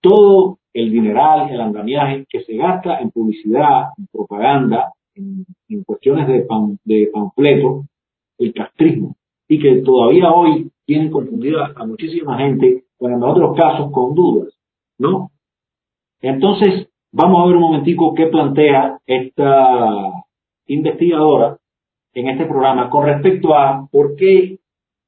[0.00, 5.44] todo el dineral, el andamiaje que se gasta en publicidad, en propaganda, en,
[5.84, 7.84] cuestiones de, pan, de panfleto,
[8.38, 9.16] el castrismo,
[9.48, 14.54] y que todavía hoy tienen confundida a muchísima gente, o en otros casos con dudas,
[14.96, 15.30] ¿no?
[16.22, 20.10] Entonces, vamos a ver un momentico qué plantea esta
[20.66, 21.58] investigadora
[22.14, 24.60] en este programa con respecto a por qué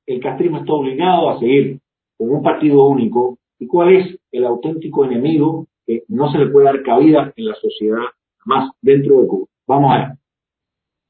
[0.07, 1.81] el castrismo está obligado a seguir
[2.19, 6.67] con un partido único y cuál es el auténtico enemigo que no se le puede
[6.67, 8.05] dar cabida en la sociedad
[8.45, 9.47] más dentro de Cuba.
[9.67, 10.09] Vamos a ver.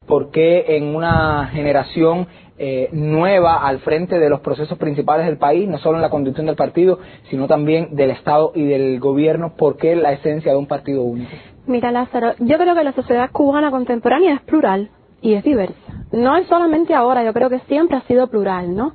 [0.06, 2.28] ¿Por qué en una generación
[2.62, 6.44] eh, nueva al frente de los procesos principales del país, no solo en la conducción
[6.44, 6.98] del partido,
[7.30, 9.54] sino también del Estado y del gobierno?
[9.56, 11.30] ¿Por qué la esencia de un partido único?
[11.66, 14.90] Mira, Lázaro, yo creo que la sociedad cubana contemporánea es plural
[15.22, 16.04] y es diversa.
[16.12, 18.92] No es solamente ahora, yo creo que siempre ha sido plural, ¿no?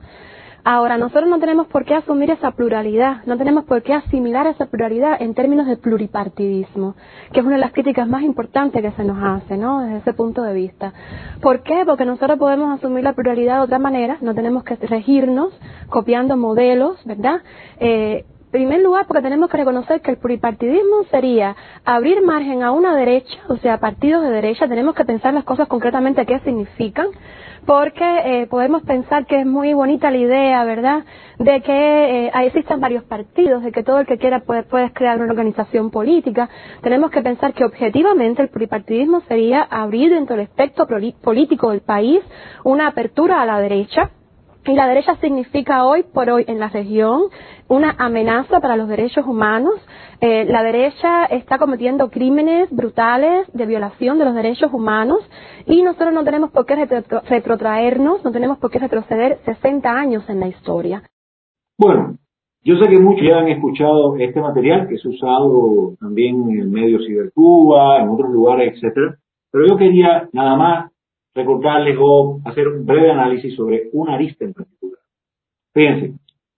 [0.67, 4.65] Ahora, nosotros no tenemos por qué asumir esa pluralidad, no tenemos por qué asimilar esa
[4.65, 6.95] pluralidad en términos de pluripartidismo,
[7.31, 9.81] que es una de las críticas más importantes que se nos hace, ¿no?
[9.81, 10.91] Desde ese punto de vista.
[11.39, 11.83] ¿Por qué?
[11.85, 15.53] Porque nosotros podemos asumir la pluralidad de otra manera, no tenemos que regirnos
[15.87, 17.41] copiando modelos, ¿verdad?
[17.79, 18.25] Eh,
[18.55, 23.37] primer lugar, porque tenemos que reconocer que el pluripartidismo sería abrir margen a una derecha,
[23.49, 27.07] o sea, partidos de derecha, tenemos que pensar las cosas concretamente qué significan,
[27.65, 31.03] porque eh, podemos pensar que es muy bonita la idea, ¿verdad?,
[31.37, 35.19] de que eh, existan varios partidos, de que todo el que quiera puede, puede crear
[35.19, 36.47] una organización política.
[36.81, 40.87] Tenemos que pensar que objetivamente el pluripartidismo sería abrir dentro del espectro
[41.21, 42.21] político del país
[42.63, 44.11] una apertura a la derecha,
[44.67, 47.23] y la derecha significa hoy por hoy en la región
[47.67, 49.73] una amenaza para los derechos humanos.
[50.21, 55.19] Eh, la derecha está cometiendo crímenes brutales de violación de los derechos humanos
[55.65, 60.39] y nosotros no tenemos por qué retrotraernos, no tenemos por qué retroceder 60 años en
[60.39, 61.03] la historia.
[61.77, 62.17] Bueno,
[62.63, 66.67] yo sé que muchos ya han escuchado este material que es usado también en el
[66.69, 69.17] medio Cibercuba, en otros lugares, etcétera,
[69.51, 70.91] pero yo quería nada más
[71.35, 74.99] recordarles o hacer un breve análisis sobre una arista en particular.
[75.73, 76.13] Fíjense,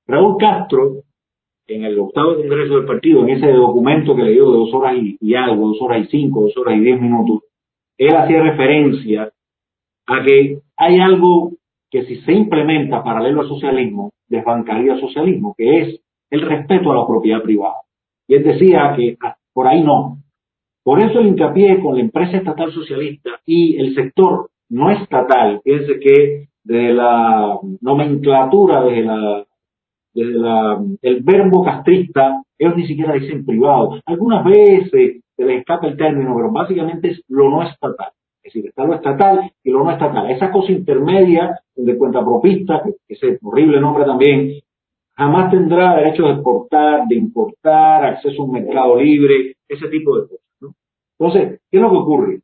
[0.05, 1.01] Raúl Castro,
[1.67, 4.95] en el octavo congreso del partido, en ese documento que le dio de dos horas
[4.97, 7.41] y, algo, dos horas y cinco, dos horas y diez minutos,
[7.97, 9.31] él hacía referencia
[10.05, 11.53] a que hay algo
[11.89, 16.95] que si se implementa paralelo al socialismo, desbancaría el socialismo, que es el respeto a
[16.95, 17.81] la propiedad privada.
[18.27, 20.17] Y él decía que ah, por ahí no.
[20.83, 25.99] Por eso el hincapié con la empresa estatal socialista y el sector no estatal, fíjense
[25.99, 29.45] que de la nomenclatura, desde la,
[30.13, 34.01] desde la, el verbo castrista, ellos ni siquiera dicen privado.
[34.05, 38.11] Algunas veces se les escapa el término, pero básicamente es lo no estatal.
[38.43, 40.29] Es decir, está lo estatal y lo no estatal.
[40.31, 44.59] Esa cosa intermedia de cuenta propista, que, ese horrible nombre también,
[45.15, 50.27] jamás tendrá derecho de exportar, de importar, acceso a un mercado libre, ese tipo de
[50.27, 50.45] cosas.
[50.61, 50.73] ¿no?
[51.19, 52.39] Entonces, ¿qué es lo que ocurre?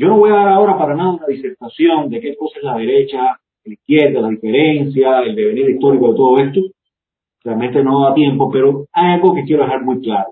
[0.00, 2.78] Yo no voy a dar ahora para nada una disertación de qué cosa es la
[2.78, 6.60] derecha, la izquierda, la diferencia, el devenir histórico de todo esto.
[7.44, 10.30] Realmente no da tiempo, pero hay algo que quiero dejar muy claro.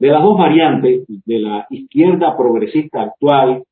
[0.00, 3.62] De las dos variantes, de la izquierda progresista actual,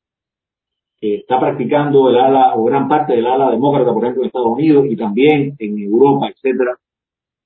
[1.01, 4.51] que está practicando el ala o gran parte del ala demócrata, por ejemplo, en Estados
[4.51, 6.77] Unidos y también en Europa, etcétera,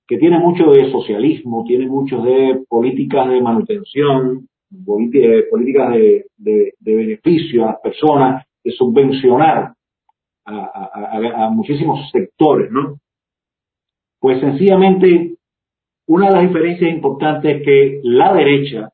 [0.08, 4.48] que tiene mucho de socialismo, tiene mucho de políticas de manutención,
[5.50, 9.74] políticas de, de, beneficio a las personas, de subvencionar
[10.46, 13.00] a, muchísimos sectores, ¿no?
[14.20, 15.36] Pues sencillamente,
[16.08, 18.90] una de las diferencias importantes es que la derecha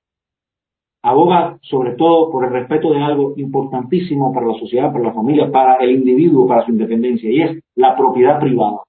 [1.03, 5.51] aboga sobre todo por el respeto de algo importantísimo para la sociedad, para la familia,
[5.51, 8.79] para el individuo, para su independencia, y es la propiedad privada.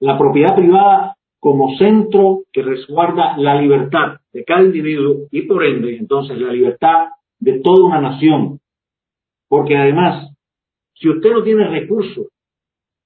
[0.00, 5.96] La propiedad privada como centro que resguarda la libertad de cada individuo y por ende
[5.96, 7.08] entonces la libertad
[7.38, 8.60] de toda una nación.
[9.48, 10.32] Porque además,
[10.94, 12.26] si usted no tiene recursos,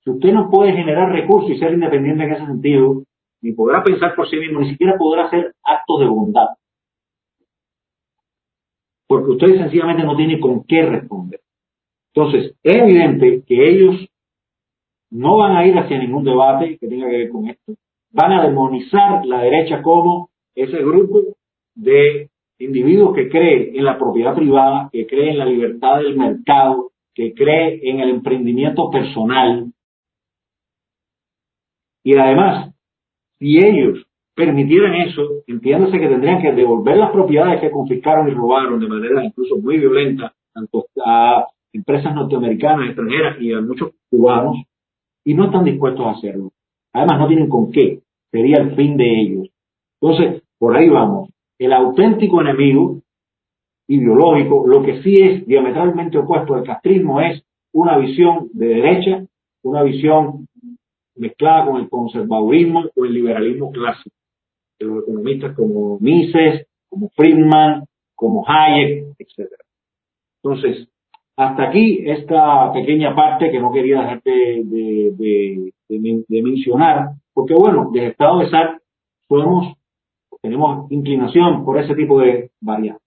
[0.02, 3.02] si usted no puede generar recursos y ser independiente en ese sentido,
[3.42, 6.48] ni podrá pensar por sí mismo, ni siquiera podrá hacer actos de bondad.
[9.06, 11.40] Porque usted sencillamente no tiene con qué responder.
[12.14, 14.08] Entonces, es evidente que ellos
[15.10, 17.74] no van a ir hacia ningún debate que tenga que ver con esto
[18.12, 21.36] van a demonizar la derecha como ese grupo
[21.74, 26.90] de individuos que creen en la propiedad privada, que creen en la libertad del mercado,
[27.14, 29.72] que cree en el emprendimiento personal.
[32.04, 32.74] Y además,
[33.38, 38.80] si ellos permitieran eso, entiéndase que tendrían que devolver las propiedades que confiscaron y robaron
[38.80, 44.56] de manera incluso muy violenta, tanto a empresas norteamericanas, extranjeras y a muchos cubanos,
[45.24, 46.52] y no están dispuestos a hacerlo.
[46.93, 48.01] Además, no tienen con qué.
[48.30, 49.49] Sería el fin de ellos.
[50.01, 51.30] Entonces, por ahí vamos.
[51.59, 53.01] El auténtico enemigo
[53.88, 59.26] ideológico, lo que sí es diametralmente opuesto al castrismo es una visión de derecha,
[59.62, 60.47] una visión
[61.16, 64.14] mezclada con el conservadurismo o el liberalismo clásico,
[64.78, 67.84] de los economistas como Mises, como Friedman,
[68.14, 69.51] como Hayek, etc.
[70.43, 70.88] Entonces,
[71.41, 75.72] hasta aquí esta pequeña parte que no quería dejar de,
[76.28, 78.78] mencionar, porque bueno, desde Estado de SAR
[79.26, 79.74] somos,
[80.43, 83.03] tenemos inclinación por ese tipo de variantes.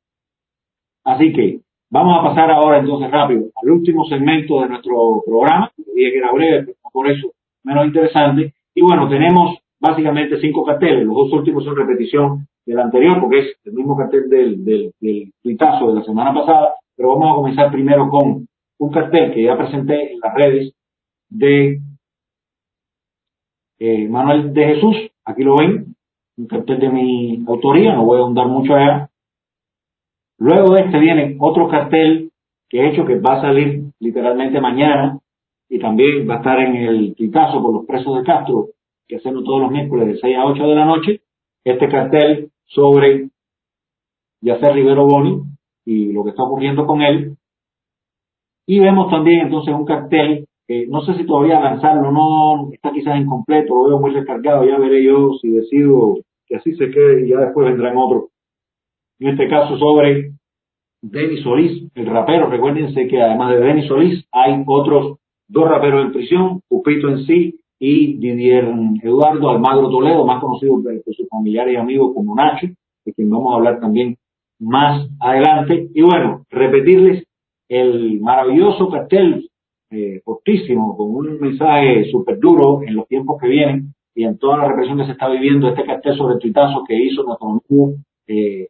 [1.04, 1.60] Así que
[1.92, 6.32] vamos a pasar ahora entonces rápido al último segmento de nuestro programa, dije que era
[6.32, 8.56] breve, pero por eso menos interesante.
[8.74, 13.58] Y bueno, tenemos básicamente cinco carteles, los dos últimos son repetición del anterior, porque es
[13.66, 17.72] el mismo cartel del, del, del tuitazo de la semana pasada, pero vamos a comenzar
[17.72, 18.48] primero con
[18.80, 20.74] un cartel que ya presenté en las redes
[21.30, 21.80] de
[23.80, 24.96] eh, Manuel de Jesús,
[25.26, 25.96] aquí lo ven,
[26.38, 29.10] un cartel de mi autoría, no voy a ahondar mucho allá.
[30.38, 32.32] Luego de este viene otro cartel
[32.70, 35.20] que he hecho que va a salir literalmente mañana
[35.70, 38.70] y también va a estar en el tuitazo por los presos de Castro
[39.08, 41.22] que hacemos todos los miércoles de 6 a 8 de la noche.
[41.64, 43.30] Este cartel sobre
[44.42, 45.42] Yacer Rivero Boni
[45.86, 47.38] y lo que está ocurriendo con él.
[48.66, 53.20] Y vemos también entonces un cartel que no sé si todavía lanzarlo no, está quizás
[53.20, 57.30] incompleto, lo veo muy descargado, ya veré yo si decido que así se quede y
[57.30, 58.30] ya después vendrán otros.
[59.20, 60.32] En este caso sobre
[61.02, 62.50] Denis Solís, el rapero.
[62.50, 65.18] Recuérdense que además de Denis Solís hay otros
[65.50, 68.74] dos raperos en prisión, Pupito en sí y Didier
[69.04, 72.68] Eduardo Almagro Toledo, más conocido por sus familiares y amigos como Nacho,
[73.04, 74.16] de quien vamos a hablar también
[74.58, 75.90] más adelante.
[75.94, 77.26] Y bueno, repetirles
[77.68, 79.50] el maravilloso cartel
[79.92, 84.60] eh, fortísimo, con un mensaje súper duro en los tiempos que vienen y en toda
[84.60, 87.96] la represión que se está viviendo, este cartel sobre el tuitazo que hizo nuestro amigo
[88.28, 88.70] eh,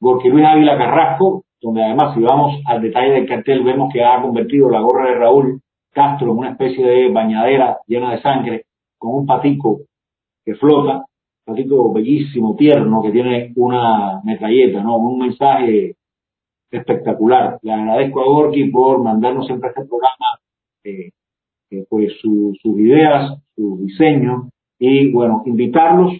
[0.00, 4.22] Gorky Luis Ávila Carrasco, donde además si vamos al detalle del cartel vemos que ha
[4.22, 5.60] convertido la gorra de Raúl
[5.94, 8.64] Castro en una especie de bañadera llena de sangre
[8.98, 9.80] con un patico
[10.44, 11.04] que flota,
[11.44, 14.98] patico bellísimo, tierno, que tiene una metralleta, ¿no?
[14.98, 15.96] Un mensaje
[16.70, 17.58] espectacular.
[17.62, 20.40] Le agradezco a Gorky por mandarnos siempre este programa
[20.84, 21.10] eh,
[21.70, 26.12] eh, pues sus ideas, sus diseños y bueno, invitarlos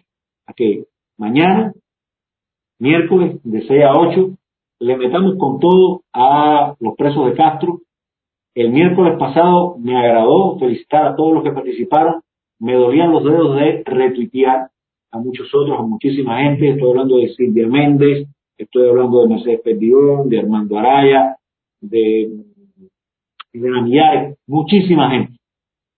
[0.47, 0.87] a que
[1.19, 1.73] mañana,
[2.79, 4.37] miércoles de 6 a 8,
[4.81, 7.81] le metamos con todo a los presos de Castro
[8.55, 12.23] el miércoles pasado me agradó felicitar a todos los que participaron.
[12.61, 14.69] Me dolían los dedos de retuitear
[15.11, 16.71] a muchos otros, a muchísima gente.
[16.71, 21.37] Estoy hablando de Silvia Méndez, estoy hablando de Mercedes Perdigón, de Armando Araya,
[21.81, 22.31] de
[23.53, 25.33] Elena muchísima gente.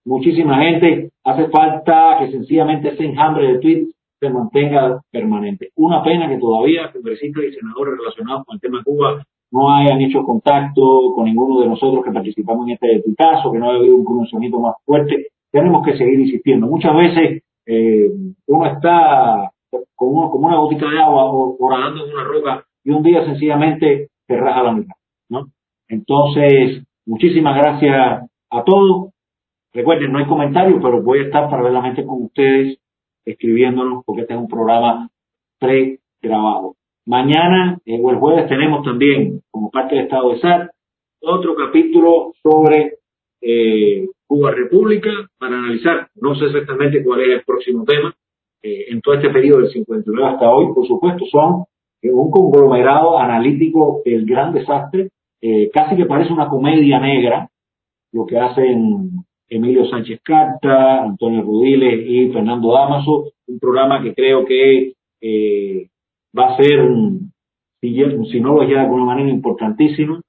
[0.05, 1.11] Muchísima gente.
[1.23, 5.69] Hace falta que sencillamente ese enjambre de tweets se mantenga permanente.
[5.75, 10.01] Una pena que todavía congresistas y senadores relacionados con el tema de Cuba no hayan
[10.01, 13.95] hecho contacto con ninguno de nosotros que participamos en este caso, que no haya habido
[13.95, 16.67] un conocimiento más fuerte, tenemos que seguir insistiendo.
[16.67, 18.09] Muchas veces eh,
[18.47, 19.51] uno está
[19.95, 24.09] como, como una gotica de agua o, nadando en una roca y un día sencillamente
[24.27, 24.95] se raja la mitad,
[25.29, 25.47] ¿no?
[25.87, 29.11] Entonces, muchísimas gracias a todos.
[29.73, 32.79] Recuerden, no hay comentarios, pero voy a estar paralelamente con ustedes
[33.25, 35.09] escribiéndonos porque este es un programa
[35.59, 36.75] pre-grabado.
[37.07, 40.69] Mañana eh, o el jueves tenemos también, como parte del Estado de SAT,
[41.21, 42.95] otro capítulo sobre
[43.41, 48.13] eh, Cuba República para analizar, no sé exactamente cuál es el próximo tema,
[48.61, 51.63] eh, en todo este periodo del 59 hasta hoy, por supuesto, son
[52.03, 55.09] un conglomerado analítico del gran desastre,
[55.73, 57.49] casi que parece una comedia negra,
[58.11, 59.11] lo que hacen
[59.47, 64.93] Emilio Sánchez Carta, Antonio Rudiles y Fernando Damaso, un programa que creo que
[66.37, 66.87] va a ser,
[67.81, 70.21] si, no lo es ya de alguna manera, importantísimo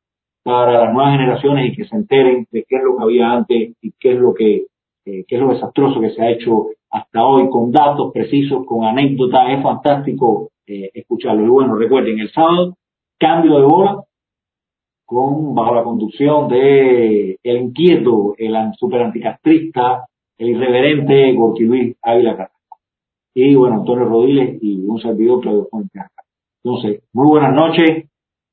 [0.43, 3.75] para las nuevas generaciones y que se enteren de qué es lo que había antes
[3.81, 4.67] y qué es lo que
[5.05, 8.85] eh, qué es lo desastroso que se ha hecho hasta hoy con datos precisos, con
[8.85, 11.45] anécdotas, es fantástico eh, escucharlo.
[11.45, 12.75] Y bueno, recuerden, el sábado,
[13.19, 14.03] cambio de bola
[15.07, 20.05] con bajo la conducción de el inquieto, el super anticastrista,
[20.37, 22.51] el irreverente Gorky Luis Ávila
[23.47, 26.03] y bueno, Antonio Rodiles y un servidor Claudio Fuentes.
[26.65, 28.09] Entonces, muy buenas noches.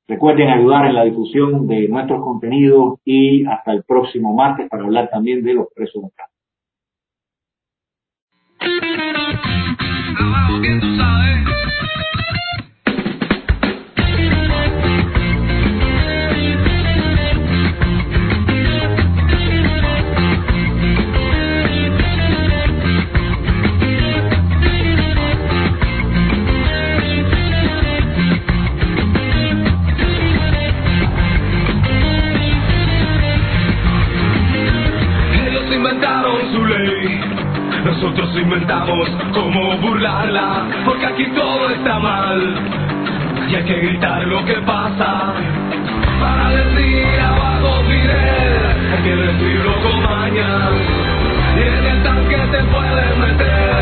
[0.08, 5.10] Recuerden ayudar en la difusión de nuestros contenidos y hasta el próximo martes para hablar
[5.10, 6.36] también de los presos de Trabajo.
[38.56, 42.54] Inventamos cómo burlarla, porque aquí todo está mal.
[43.50, 45.34] Y hay que gritar lo que pasa
[46.20, 50.70] para decir abajo Fidel, hay que decirlo con maña.
[51.54, 53.76] Y en el tanque te puedes meter.